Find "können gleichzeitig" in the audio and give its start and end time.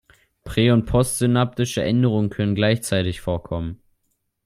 2.31-3.21